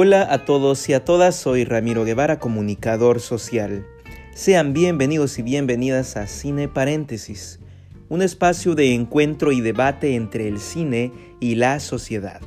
[0.00, 3.84] Hola a todos y a todas, soy Ramiro Guevara, comunicador social.
[4.32, 7.58] Sean bienvenidos y bienvenidas a Cine Paréntesis,
[8.08, 12.40] un espacio de encuentro y debate entre el cine y la sociedad.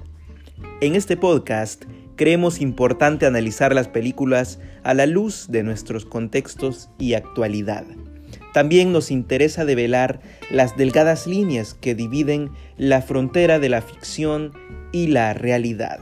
[0.80, 1.84] En este podcast
[2.16, 7.84] creemos importante analizar las películas a la luz de nuestros contextos y actualidad.
[8.54, 10.22] También nos interesa develar
[10.52, 14.54] las delgadas líneas que dividen la frontera de la ficción
[14.94, 16.00] y la realidad.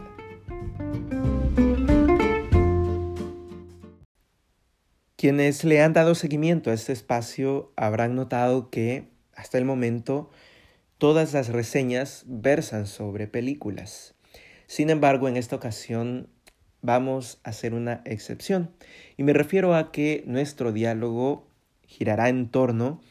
[5.20, 10.30] Quienes le han dado seguimiento a este espacio habrán notado que hasta el momento
[10.98, 14.16] todas las reseñas versan sobre películas.
[14.66, 16.30] Sin embargo, en esta ocasión
[16.82, 18.72] vamos a hacer una excepción
[19.18, 21.50] y me refiero a que nuestro diálogo
[21.86, 23.02] girará en torno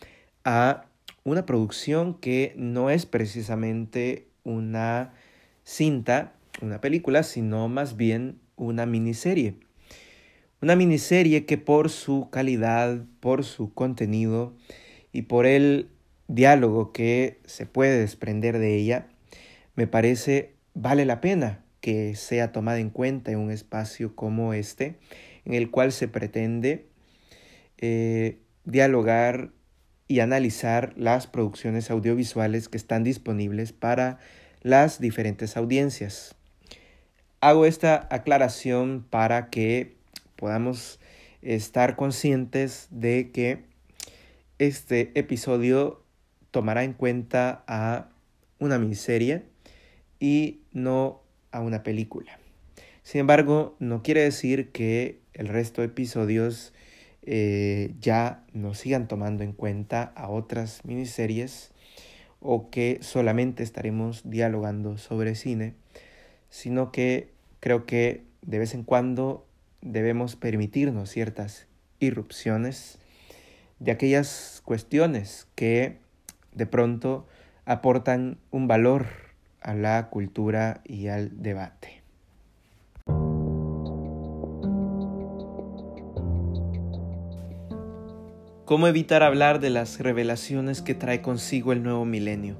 [0.45, 0.87] a
[1.25, 5.13] una producción que no es precisamente una
[5.63, 9.68] cinta, una película, sino más bien una miniserie.
[10.61, 14.57] Una miniserie que por su calidad, por su contenido
[15.13, 15.89] y por el
[16.27, 19.07] diálogo que se puede desprender de ella,
[19.77, 24.97] me parece vale la pena que sea tomada en cuenta en un espacio como este,
[25.45, 26.87] en el cual se pretende
[27.77, 29.53] eh, dialogar
[30.09, 34.19] y analizar las producciones audiovisuales que están disponibles para
[34.63, 36.35] las diferentes audiencias.
[37.41, 39.98] Hago esta aclaración para que
[40.39, 41.01] podamos
[41.43, 43.65] estar conscientes de que
[44.59, 46.03] este episodio
[46.53, 48.09] tomará en cuenta a
[48.61, 49.43] una miniserie
[50.21, 52.39] y no a una película.
[53.03, 56.73] Sin embargo, no quiere decir que el resto de episodios
[57.23, 61.73] eh, ya no sigan tomando en cuenta a otras miniseries
[62.41, 65.75] o que solamente estaremos dialogando sobre cine,
[66.49, 69.48] sino que creo que de vez en cuando
[69.81, 71.67] debemos permitirnos ciertas
[72.01, 72.99] irrupciones
[73.79, 75.99] de aquellas cuestiones que
[76.53, 77.27] de pronto
[77.65, 79.07] aportan un valor
[79.61, 82.03] a la cultura y al debate.
[88.65, 92.57] ¿Cómo evitar hablar de las revelaciones que trae consigo el nuevo milenio?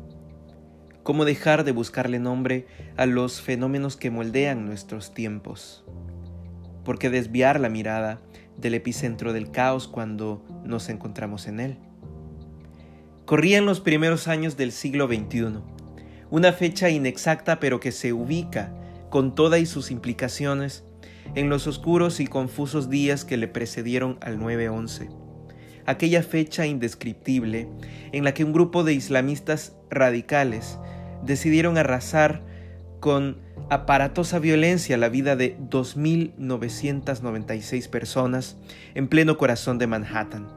[1.03, 5.85] ¿Cómo dejar de buscarle nombre a los fenómenos que moldean nuestros tiempos?
[6.89, 8.19] ¿Por qué desviar la mirada
[8.57, 11.77] del epicentro del caos cuando nos encontramos en él?
[13.27, 15.59] Corrían los primeros años del siglo XXI,
[16.31, 18.73] una fecha inexacta pero que se ubica,
[19.11, 20.83] con todas y sus implicaciones,
[21.35, 25.11] en los oscuros y confusos días que le precedieron al 9-11
[25.85, 27.69] aquella fecha indescriptible
[28.13, 30.79] en la que un grupo de islamistas radicales
[31.23, 32.43] decidieron arrasar
[33.01, 38.57] con aparatosa violencia la vida de 2.996 personas
[38.95, 40.49] en pleno corazón de Manhattan.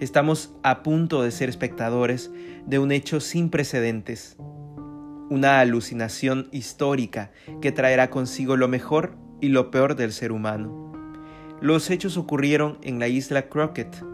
[0.00, 2.30] Estamos a punto de ser espectadores
[2.66, 4.36] de un hecho sin precedentes,
[5.30, 7.30] una alucinación histórica
[7.62, 10.92] que traerá consigo lo mejor y lo peor del ser humano.
[11.62, 14.04] Los hechos ocurrieron en la isla Crockett,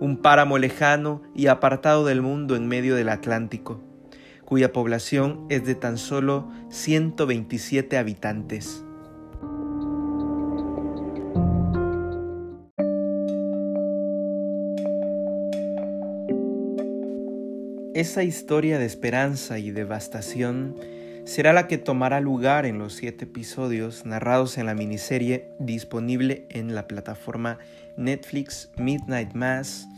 [0.00, 3.80] un páramo lejano y apartado del mundo en medio del Atlántico,
[4.52, 8.84] cuya población es de tan solo 127 habitantes.
[17.94, 20.76] Esa historia de esperanza y devastación
[21.24, 26.74] será la que tomará lugar en los siete episodios narrados en la miniserie disponible en
[26.74, 27.56] la plataforma
[27.96, 29.88] Netflix Midnight Mass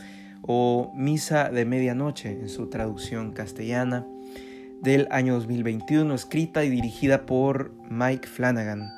[0.43, 4.07] o Misa de Medianoche en su traducción castellana
[4.85, 8.93] del año 2021, escrita y dirigida por Mike Flanagan.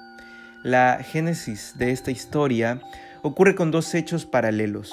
[0.65, 2.83] La génesis de esta historia
[3.23, 4.93] ocurre con dos hechos paralelos.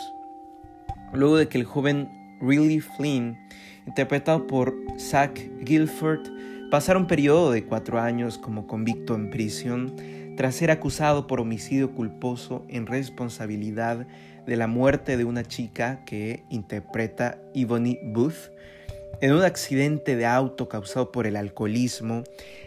[1.11, 3.39] Luego de que el joven Riley Flynn,
[3.87, 6.27] interpretado por Zach Guilford,
[6.69, 9.95] pasara un periodo de cuatro años como convicto en prisión,
[10.37, 14.05] tras ser acusado por homicidio culposo en responsabilidad
[14.45, 18.51] de la muerte de una chica que interpreta Yvonne Booth,
[19.21, 22.23] en un accidente de auto causado por el alcoholismo,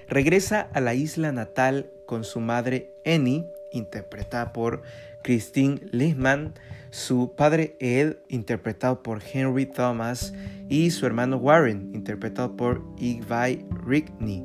[0.08, 4.82] regresa a la isla natal con su madre Annie, interpretada por
[5.22, 6.54] Christine Lehman,
[6.90, 10.32] su padre Ed, interpretado por Henry Thomas,
[10.68, 14.44] y su hermano Warren, interpretado por Igvai Rickney.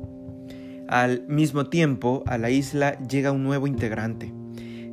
[0.88, 4.32] Al mismo tiempo, a la isla llega un nuevo integrante,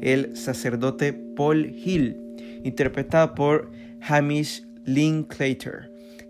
[0.01, 3.71] el sacerdote Paul Hill, interpretado por
[4.07, 5.88] Hamish Linklater,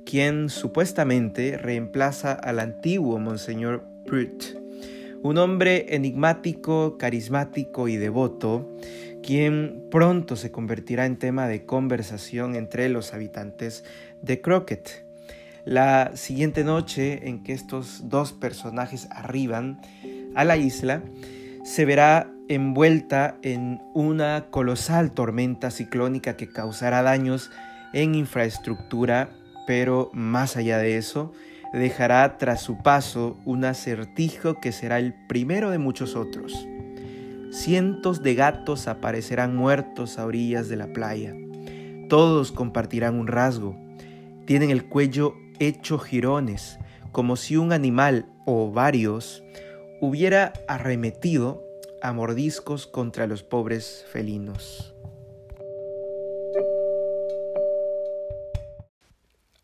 [0.10, 4.56] quien supuestamente reemplaza al antiguo Monseñor Pruitt,
[5.22, 8.76] un hombre enigmático, carismático y devoto,
[9.22, 13.84] quien pronto se convertirá en tema de conversación entre los habitantes
[14.24, 15.06] de Crockett.
[15.64, 19.80] La siguiente noche en que estos dos personajes arriban
[20.34, 21.04] a la isla,
[21.64, 27.52] se verá envuelta en una colosal tormenta ciclónica que causará daños
[27.94, 29.30] en infraestructura,
[29.69, 31.31] pero más allá de eso,
[31.74, 36.68] dejará tras su paso un acertijo que será el primero de muchos otros.
[37.51, 41.36] Cientos de gatos aparecerán muertos a orillas de la playa.
[42.10, 43.75] Todos compartirán un rasgo.
[44.48, 46.80] Tienen el cuello hecho jirones,
[47.12, 49.44] como si un animal o varios
[50.01, 51.63] hubiera arremetido
[52.01, 54.95] a mordiscos contra los pobres felinos.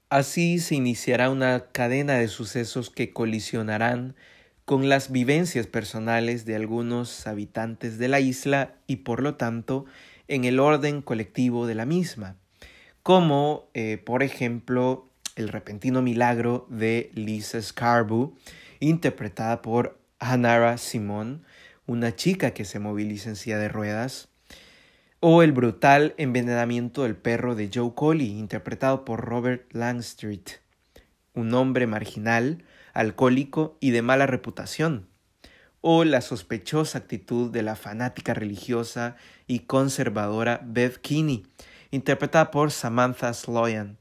[0.10, 4.16] Así se iniciará una cadena de sucesos que colisionarán
[4.64, 9.86] con las vivencias personales de algunos habitantes de la isla y por lo tanto
[10.28, 12.36] en el orden colectivo de la misma,
[13.02, 18.36] como eh, por ejemplo el repentino milagro de Lisa Scarborough,
[18.80, 21.44] interpretada por Hanara Simon,
[21.88, 24.30] una chica que se moviliza en silla de ruedas,
[25.28, 30.62] o el brutal envenenamiento del perro de Joe Colley, interpretado por Robert Langstreet,
[31.34, 32.64] un hombre marginal,
[32.94, 35.08] alcohólico y de mala reputación,
[35.82, 39.16] o la sospechosa actitud de la fanática religiosa
[39.48, 41.48] y conservadora Beth Kinney,
[41.90, 43.98] interpretada por Samantha Sloyan,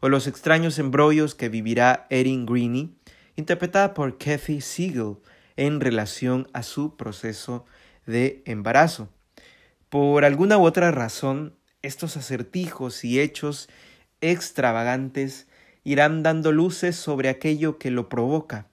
[0.00, 2.94] o los extraños embrollos que vivirá Erin Greene,
[3.36, 5.16] interpretada por Kathy Siegel,
[5.56, 7.66] en relación a su proceso
[8.06, 9.10] de embarazo.
[9.92, 13.68] Por alguna u otra razón, estos acertijos y hechos
[14.22, 15.46] extravagantes
[15.84, 18.68] irán dando luces sobre aquello que lo provoca,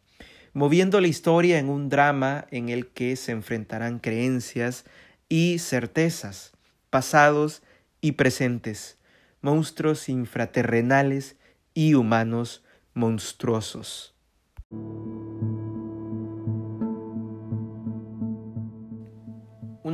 [0.54, 4.86] moviendo la historia en un drama en el que se enfrentarán creencias
[5.28, 6.54] y certezas,
[6.90, 7.64] pasados
[8.00, 8.98] y presentes,
[9.42, 11.36] monstruos infraterrenales
[11.74, 12.64] y humanos
[12.94, 14.16] monstruosos.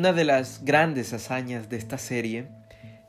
[0.05, 2.47] Una de las grandes hazañas de esta serie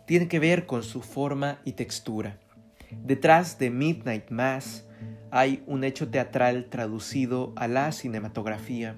[0.06, 2.38] tiene que ver con su forma y textura.
[2.90, 4.86] Detrás de Midnight Mass
[5.30, 8.96] hay un hecho teatral traducido a la cinematografía,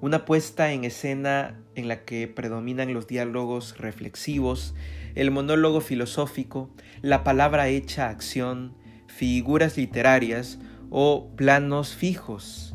[0.00, 4.74] una puesta en escena en la que predominan los diálogos reflexivos,
[5.14, 8.74] el monólogo filosófico, la palabra hecha acción,
[9.06, 12.71] figuras literarias o planos fijos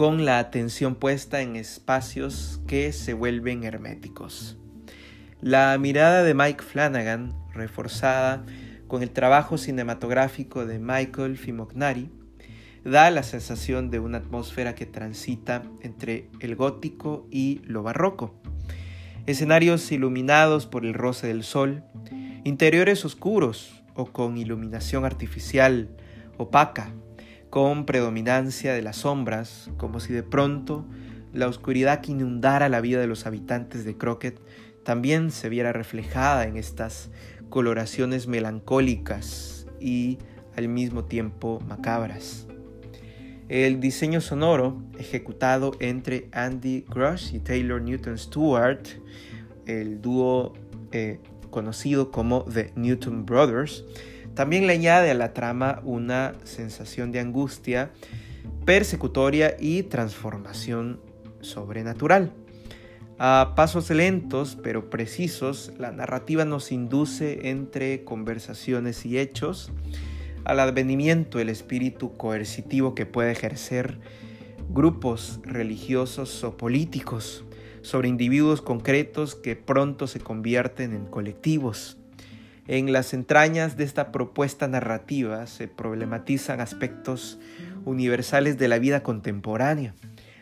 [0.00, 4.56] con la atención puesta en espacios que se vuelven herméticos.
[5.42, 8.46] La mirada de Mike Flanagan, reforzada
[8.88, 12.08] con el trabajo cinematográfico de Michael Fimognari,
[12.82, 18.40] da la sensación de una atmósfera que transita entre el gótico y lo barroco.
[19.26, 21.84] Escenarios iluminados por el roce del sol,
[22.44, 25.90] interiores oscuros o con iluminación artificial
[26.38, 26.90] opaca,
[27.50, 30.86] con predominancia de las sombras, como si de pronto
[31.32, 34.40] la oscuridad que inundara la vida de los habitantes de Crockett
[34.84, 37.10] también se viera reflejada en estas
[37.48, 40.18] coloraciones melancólicas y
[40.56, 42.46] al mismo tiempo macabras.
[43.48, 48.86] El diseño sonoro, ejecutado entre Andy Grush y Taylor Newton Stewart,
[49.66, 50.52] el dúo
[50.92, 51.18] eh,
[51.50, 53.84] conocido como The Newton Brothers,
[54.40, 57.90] también le añade a la trama una sensación de angustia
[58.64, 60.98] persecutoria y transformación
[61.42, 62.32] sobrenatural.
[63.18, 69.72] A pasos lentos pero precisos, la narrativa nos induce entre conversaciones y hechos
[70.44, 73.98] al advenimiento del espíritu coercitivo que puede ejercer
[74.70, 77.44] grupos religiosos o políticos
[77.82, 81.99] sobre individuos concretos que pronto se convierten en colectivos.
[82.66, 87.38] En las entrañas de esta propuesta narrativa se problematizan aspectos
[87.84, 89.94] universales de la vida contemporánea,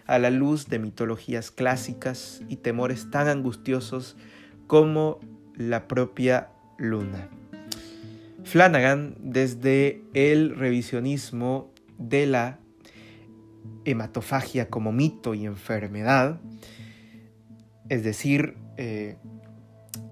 [0.06, 4.16] a la luz de mitologías clásicas y temores tan angustiosos
[4.66, 5.20] como
[5.54, 6.48] la propia
[6.78, 7.28] luna.
[8.44, 12.58] Flanagan, desde el revisionismo de la
[13.84, 16.40] hematofagia como mito y enfermedad,
[17.88, 19.16] es decir, eh,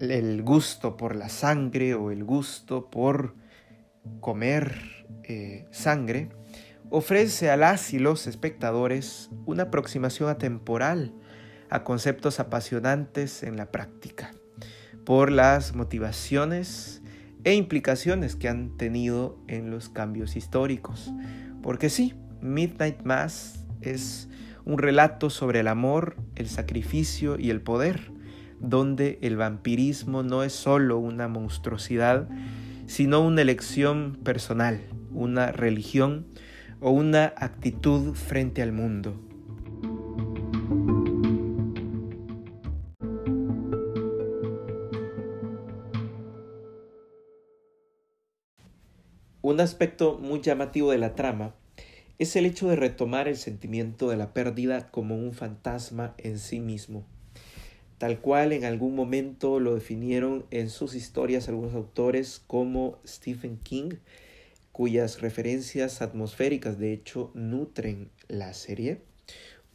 [0.01, 3.35] el gusto por la sangre o el gusto por
[4.21, 6.31] comer eh, sangre,
[6.91, 11.15] ofrece a las y los espectadores una aproximación atemporal
[11.71, 14.33] a conceptos apasionantes en la práctica,
[15.05, 17.03] por las motivaciones
[17.45, 21.13] e implicaciones que han tenido en los cambios históricos.
[21.63, 24.29] Porque sí, Midnight Mass es
[24.65, 28.13] un relato sobre el amor, el sacrificio y el poder,
[28.61, 32.29] donde el vampirismo no es solo una monstruosidad,
[32.87, 34.81] sino una elección personal,
[35.13, 36.27] una religión
[36.81, 39.21] o una actitud frente al mundo.
[49.43, 51.55] Un aspecto muy llamativo de la trama
[52.19, 56.59] es el hecho de retomar el sentimiento de la pérdida como un fantasma en sí
[56.61, 57.07] mismo,
[57.99, 63.95] tal cual en algún momento lo definieron en sus historias algunos autores como Stephen King,
[64.73, 69.01] cuyas referencias atmosféricas de hecho nutren la serie,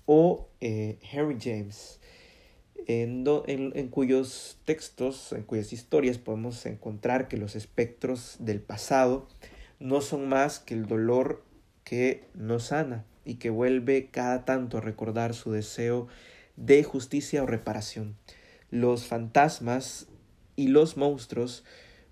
[0.05, 1.99] o eh, Henry James,
[2.87, 9.27] en, en, cuyos textos, en cuyas historias podemos encontrar que los espectros del pasado
[9.79, 11.43] no son más que el dolor
[11.83, 16.07] que nos sana y que vuelve cada tanto a recordar su deseo
[16.61, 18.15] de justicia o reparación.
[18.69, 20.07] Los fantasmas
[20.55, 21.63] y los monstruos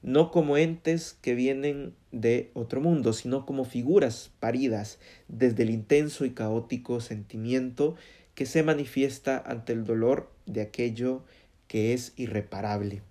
[0.02, 6.26] no como entes que vienen de otro mundo, sino como figuras paridas desde el intenso
[6.26, 7.96] y caótico sentimiento
[8.34, 11.24] que se manifiesta ante el dolor de aquello
[11.68, 13.02] que es irreparable.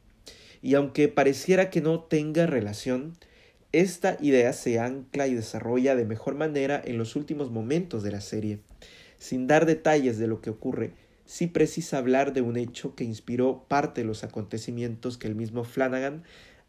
[0.63, 3.13] Y aunque pareciera que no tenga relación,
[3.73, 8.23] esta idea se ancla y desarrolla de mejor manera en los últimos momentos de la
[8.23, 8.61] serie.
[9.19, 10.93] Sin dar detalles de lo que ocurre,
[11.29, 15.63] sí precisa hablar de un hecho que inspiró parte de los acontecimientos que el mismo
[15.63, 16.25] Flanagan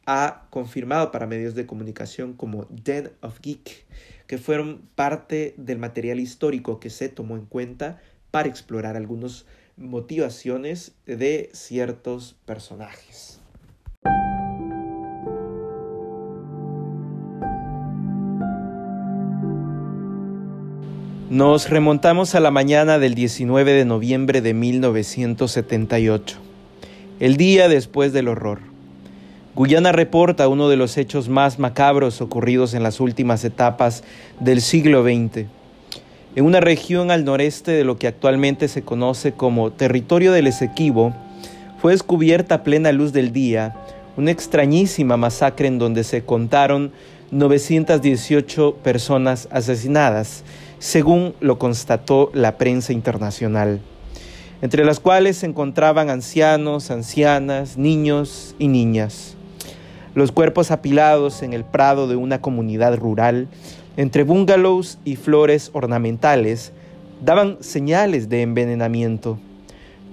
[0.06, 3.86] ha confirmado para medios de comunicación como Den of Geek,
[4.28, 8.02] que fueron parte del material histórico que se tomó en cuenta
[8.32, 9.46] para explorar algunas
[9.78, 13.39] motivaciones de ciertos personajes.
[21.30, 26.38] Nos remontamos a la mañana del 19 de noviembre de 1978,
[27.20, 28.62] el día después del horror.
[29.54, 34.04] Guyana reporta uno de los hechos más macabros ocurridos en las últimas etapas
[34.40, 35.46] del siglo XX.
[36.36, 41.14] En una región al noreste de lo que actualmente se conoce como territorio del Esequibo,
[41.80, 43.76] fue descubierta a plena luz del día
[44.18, 46.92] una extrañísima masacre en donde se contaron
[47.30, 50.44] 918 personas asesinadas
[50.80, 53.82] según lo constató la prensa internacional,
[54.62, 59.36] entre las cuales se encontraban ancianos, ancianas, niños y niñas.
[60.16, 63.48] Los cuerpos apilados en el prado de una comunidad rural,
[63.98, 66.72] entre bungalows y flores ornamentales,
[67.24, 69.38] daban señales de envenenamiento.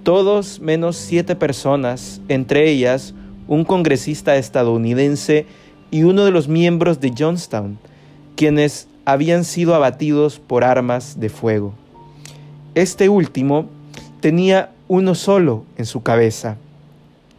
[0.02, 3.14] Todos menos siete personas, entre ellas
[3.48, 5.46] un congresista estadounidense
[5.90, 7.78] y uno de los miembros de Johnstown,
[8.34, 11.72] quienes habían sido abatidos por armas de fuego.
[12.74, 13.66] Este último
[14.20, 16.56] tenía uno solo en su cabeza.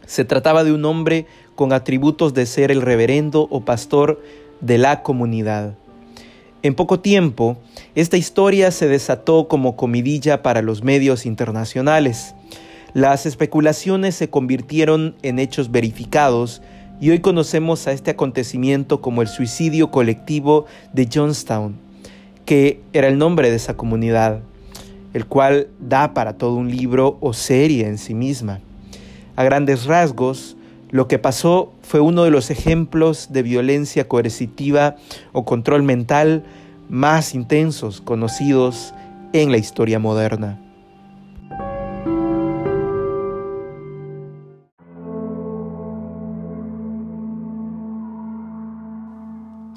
[0.06, 4.20] Se trataba de un hombre con atributos de ser el reverendo o pastor
[4.60, 5.74] de la comunidad.
[6.62, 7.58] En poco tiempo,
[7.94, 12.34] esta historia se desató como comidilla para los medios internacionales.
[12.94, 16.62] Las especulaciones se convirtieron en hechos verificados
[17.00, 21.76] y hoy conocemos a este acontecimiento como el suicidio colectivo de Johnstown,
[22.44, 24.40] que era el nombre de esa comunidad,
[25.14, 28.60] el cual da para todo un libro o serie en sí misma.
[29.36, 30.56] A grandes rasgos,
[30.90, 34.96] lo que pasó fue uno de los ejemplos de violencia coercitiva
[35.32, 36.44] o control mental
[36.88, 38.94] más intensos conocidos
[39.32, 40.67] en la historia moderna.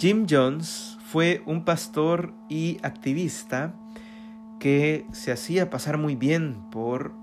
[0.02, 3.76] Jim Jones fue un pastor y activista
[4.60, 7.14] que se hacía pasar muy bien por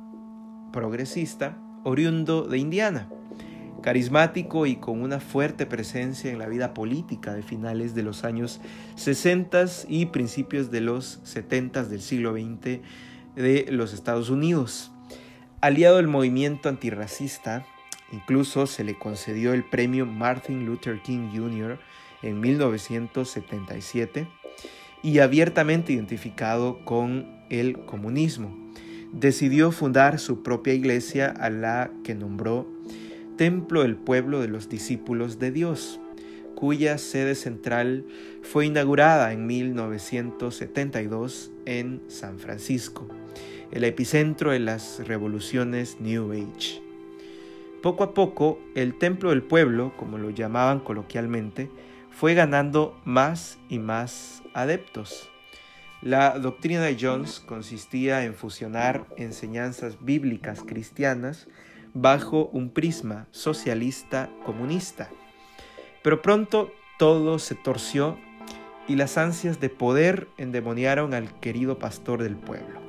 [0.72, 3.08] progresista, oriundo de Indiana,
[3.82, 8.60] carismático y con una fuerte presencia en la vida política de finales de los años
[8.94, 12.78] 60 y principios de los 70 del siglo XX
[13.34, 14.92] de los Estados Unidos.
[15.60, 17.66] Aliado del movimiento antirracista,
[18.12, 21.80] incluso se le concedió el premio Martin Luther King Jr
[22.22, 24.26] en 1977
[25.02, 28.56] y abiertamente identificado con el comunismo.
[29.12, 32.66] Decidió fundar su propia iglesia a la que nombró
[33.36, 36.00] Templo del Pueblo de los Discípulos de Dios,
[36.54, 38.04] cuya sede central
[38.42, 43.08] fue inaugurada en 1972 en San Francisco,
[43.70, 46.82] el epicentro de las revoluciones New Age.
[47.80, 51.70] Poco a poco, el Templo del Pueblo, como lo llamaban coloquialmente,
[52.18, 55.30] fue ganando más y más adeptos.
[56.02, 61.46] La doctrina de Jones consistía en fusionar enseñanzas bíblicas cristianas
[61.94, 65.10] bajo un prisma socialista comunista.
[66.02, 68.18] Pero pronto todo se torció
[68.88, 72.80] y las ansias de poder endemoniaron al querido pastor del pueblo.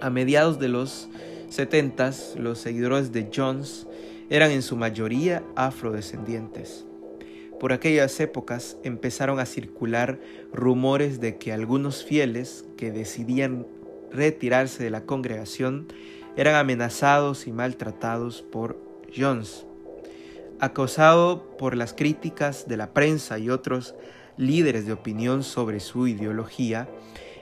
[0.00, 1.08] A mediados de los
[1.50, 3.86] 70 los seguidores de Jones
[4.30, 6.86] eran en su mayoría afrodescendientes.
[7.60, 10.20] Por aquellas épocas empezaron a circular
[10.52, 13.66] rumores de que algunos fieles que decidían
[14.12, 15.86] retirarse de la congregación
[16.36, 18.78] eran amenazados y maltratados por
[19.16, 19.64] Jones.
[20.60, 23.94] Acosado por las críticas de la prensa y otros
[24.36, 26.88] líderes de opinión sobre su ideología,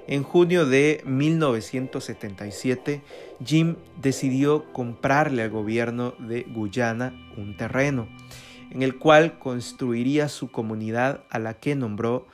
[0.07, 3.03] en junio de 1977,
[3.45, 8.07] Jim decidió comprarle al gobierno de Guyana un terreno
[8.75, 12.27] en el cual construiría su comunidad a la que nombró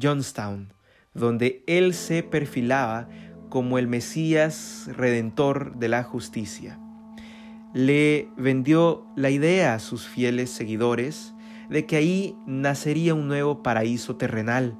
[0.00, 0.72] Johnstown,
[1.14, 3.08] donde él se perfilaba
[3.48, 6.80] como el Mesías redentor de la justicia.
[7.72, 11.32] Le vendió la idea a sus fieles seguidores
[11.70, 14.76] de que ahí nacería un nuevo paraíso terrenal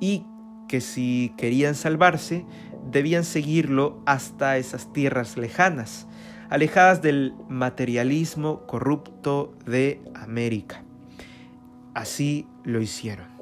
[0.00, 0.24] y
[0.68, 2.44] que si querían salvarse
[2.90, 6.06] debían seguirlo hasta esas tierras lejanas,
[6.50, 10.82] alejadas del materialismo corrupto de América.
[11.94, 13.36] Así lo hicieron.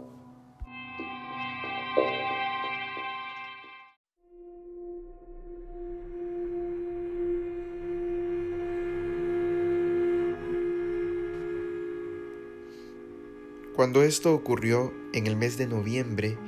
[13.77, 16.39] Cuando esto ocurrió en el mes de noviembre,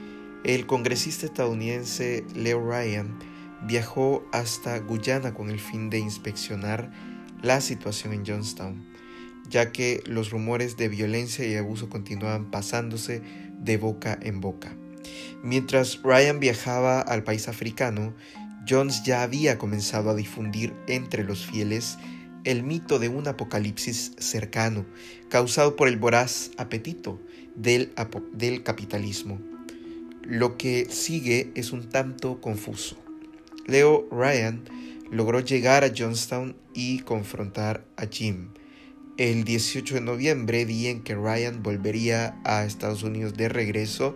[0.44, 3.18] el congresista estadounidense Leo Ryan
[3.62, 6.90] viajó hasta Guyana con el fin de inspeccionar
[7.42, 8.84] la situación en Johnstown,
[9.48, 13.22] ya que los rumores de violencia y abuso continuaban pasándose
[13.60, 14.74] de boca en boca.
[15.42, 18.14] Mientras Ryan viajaba al país africano,
[18.68, 21.98] Jones ya había comenzado a difundir entre los fieles
[22.44, 24.86] el mito de un apocalipsis cercano,
[25.28, 27.20] causado por el voraz apetito
[27.54, 27.92] del,
[28.32, 29.40] del capitalismo.
[30.22, 33.05] Lo que sigue es un tanto confuso.
[33.66, 34.64] Leo Ryan
[35.10, 38.50] logró llegar a Johnstown y confrontar a Jim.
[39.16, 44.14] El 18 de noviembre, día en que Ryan volvería a Estados Unidos de regreso,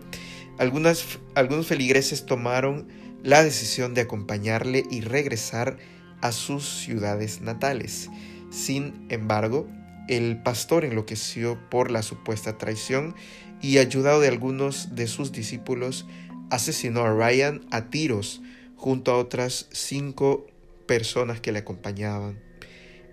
[0.58, 2.86] algunos feligreses tomaron
[3.22, 5.78] la decisión de acompañarle y regresar
[6.20, 8.08] a sus ciudades natales.
[8.50, 9.66] Sin embargo,
[10.08, 13.14] el pastor enloqueció por la supuesta traición
[13.60, 16.06] y ayudado de algunos de sus discípulos,
[16.50, 18.42] asesinó a Ryan a tiros
[18.80, 20.46] junto a otras cinco
[20.86, 22.40] personas que le acompañaban.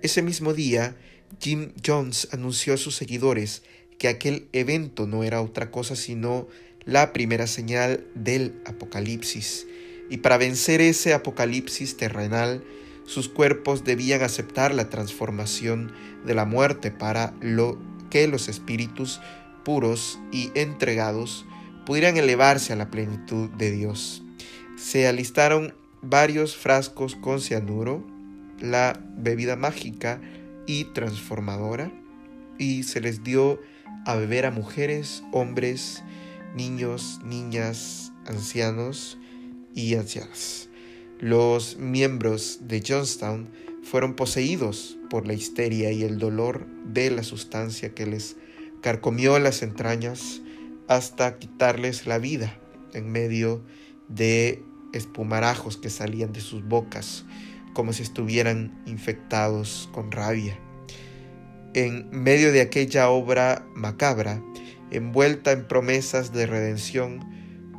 [0.02, 0.96] Ese mismo día,
[1.42, 3.64] Jim Jones anunció a sus seguidores
[4.00, 6.48] que aquel evento no era otra cosa sino
[6.86, 9.68] la primera señal del apocalipsis.
[10.10, 12.64] Y para vencer ese apocalipsis terrenal,
[13.06, 15.92] sus cuerpos debían aceptar la transformación
[16.26, 17.78] de la muerte para lo
[18.10, 19.20] que los espíritus
[19.66, 21.46] puros y entregados
[21.86, 24.24] pudieran elevarse a la plenitud de Dios
[24.78, 28.06] se alistaron varios frascos con cianuro,
[28.62, 30.22] la bebida mágica
[30.68, 31.92] y transformadora,
[32.60, 33.60] y se les dio
[34.06, 36.04] a beber a mujeres, hombres,
[36.56, 39.18] niños, niñas, ancianos
[39.74, 40.70] y ancianas.
[41.20, 43.50] Los miembros de Johnstown
[43.82, 48.36] fueron poseídos por la histeria y el dolor de la sustancia que les
[48.82, 50.42] carcomió las entrañas
[50.88, 52.60] hasta quitarles la vida
[52.94, 53.64] en medio
[54.08, 57.26] de espumarajos que salían de sus bocas,
[57.74, 60.58] como si estuvieran infectados con rabia.
[61.74, 64.42] En medio de aquella obra macabra,
[64.90, 67.20] envuelta en promesas de redención,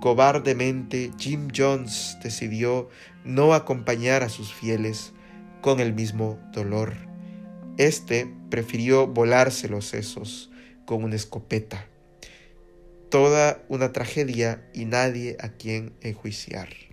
[0.00, 2.88] cobardemente Jim Jones decidió
[3.24, 5.12] no acompañar a sus fieles
[5.60, 6.94] con el mismo dolor.
[7.76, 10.50] Este prefirió volarse los sesos
[10.84, 11.87] con una escopeta.
[13.10, 16.87] Toda una tragedia y nadie a quien enjuiciar.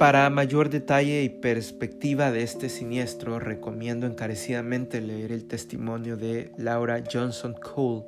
[0.00, 7.04] Para mayor detalle y perspectiva de este siniestro, recomiendo encarecidamente leer el testimonio de Laura
[7.04, 8.06] Johnson Cole,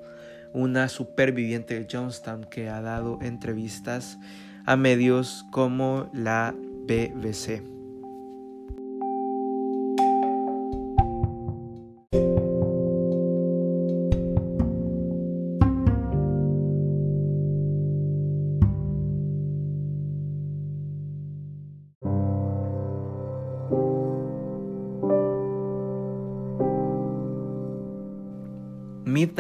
[0.54, 4.18] una superviviente de Johnstown que ha dado entrevistas
[4.64, 6.54] a medios como la
[6.86, 7.81] BBC.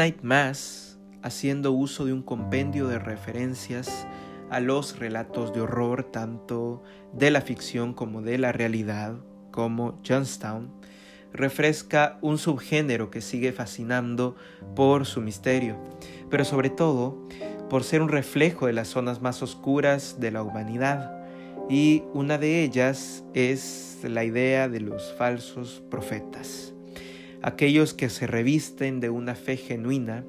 [0.02, 4.04] Midnight Mass, haciendo uso de un compendio de referencias
[4.50, 9.14] a los relatos de horror tanto de la ficción como de la realidad,
[9.52, 10.72] como Johnstown,
[11.32, 14.34] refresca un subgénero que sigue fascinando
[14.74, 15.78] por su misterio,
[16.28, 17.28] pero sobre todo
[17.70, 21.12] por ser un reflejo de las zonas más oscuras de la humanidad.
[21.70, 26.74] Y una de ellas es la idea de los falsos profetas,
[27.42, 30.24] aquellos que se revisten de una fe genuina,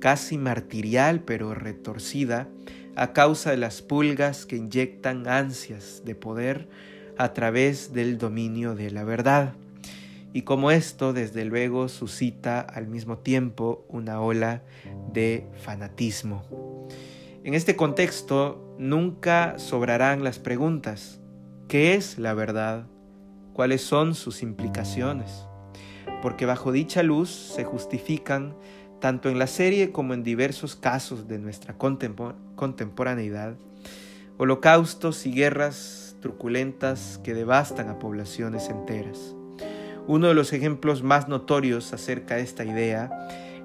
[0.00, 2.48] casi martirial pero retorcida,
[2.96, 6.68] a causa de las pulgas que inyectan ansias de poder
[7.18, 9.54] a través del dominio de la verdad.
[10.32, 14.62] Y como esto, desde luego, suscita al mismo tiempo una ola
[15.12, 16.88] de fanatismo.
[17.44, 21.20] En este contexto, nunca sobrarán las preguntas.
[21.68, 22.86] ¿Qué es la verdad?
[23.52, 25.46] ¿Cuáles son sus implicaciones?
[26.24, 28.54] Porque bajo dicha luz se justifican
[28.98, 33.56] tanto en la serie como en diversos casos de nuestra contemporaneidad,
[34.38, 39.36] holocaustos y guerras truculentas que devastan a poblaciones enteras.
[40.06, 43.10] Uno de los ejemplos más notorios acerca de esta idea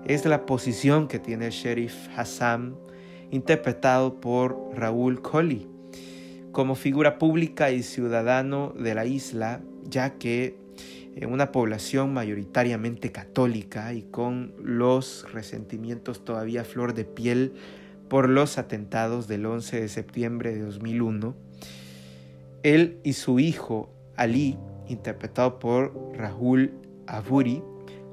[0.05, 2.75] es la posición que tiene el sheriff Hassan,
[3.31, 5.65] interpretado por Raúl Colley,
[6.51, 10.57] como figura pública y ciudadano de la isla, ya que
[11.27, 17.53] una población mayoritariamente católica y con los resentimientos todavía flor de piel
[18.07, 21.35] por los atentados del 11 de septiembre de 2001,
[22.63, 26.73] él y su hijo Ali, interpretado por Rahul
[27.07, 27.61] Aburi,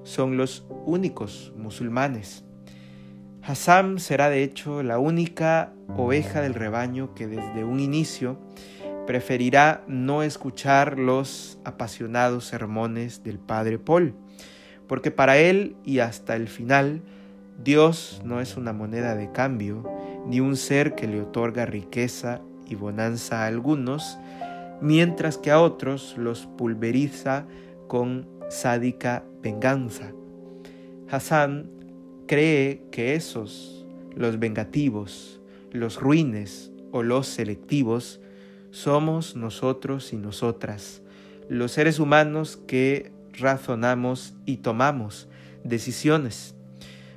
[0.05, 2.45] son los únicos musulmanes.
[3.43, 8.39] Hassan será de hecho la única oveja del rebaño que desde un inicio
[9.07, 14.15] preferirá no escuchar los apasionados sermones del Padre Paul,
[14.87, 17.03] porque para él y hasta el final,
[17.63, 19.83] Dios no es una moneda de cambio,
[20.27, 24.19] ni un ser que le otorga riqueza y bonanza a algunos,
[24.81, 27.47] mientras que a otros los pulveriza
[27.89, 30.13] con sádica venganza.
[31.09, 31.71] Hassan
[32.27, 35.41] cree que esos, los vengativos,
[35.71, 38.21] los ruines o los selectivos,
[38.77, 41.01] somos nosotros y nosotras,
[41.49, 45.29] los seres humanos que razonamos y tomamos
[45.65, 46.55] decisiones,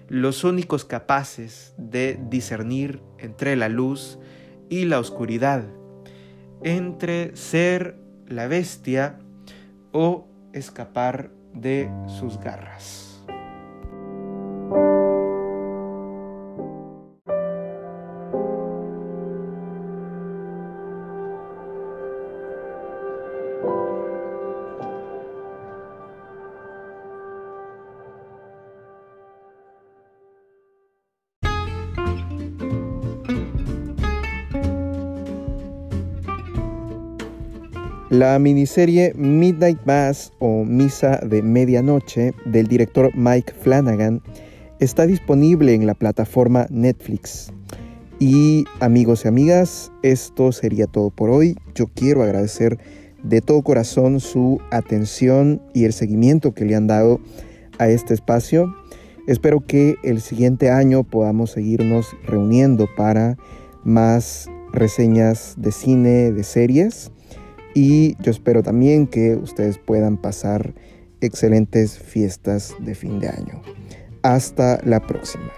[0.07, 4.19] los únicos capaces de discernir entre la luz
[4.69, 5.65] y la oscuridad,
[6.63, 9.19] entre ser la bestia
[9.91, 13.08] o escapar de sus garras.
[38.09, 44.23] La miniserie Midnight Mass o Misa de Medianoche del director Mike Flanagan
[44.79, 47.53] está disponible en la plataforma Netflix.
[48.17, 51.55] Y amigos y amigas, esto sería todo por hoy.
[51.75, 52.79] Yo quiero agradecer
[53.21, 57.19] de todo corazón su atención y el seguimiento que le han dado
[57.77, 58.73] a este espacio.
[59.27, 63.37] Espero que el siguiente año podamos seguirnos reuniendo para
[63.83, 67.11] más reseñas de cine, de series
[67.73, 70.73] y yo espero también que ustedes puedan pasar
[71.21, 73.61] excelentes fiestas de fin de año.
[74.23, 75.51] Hasta la próxima.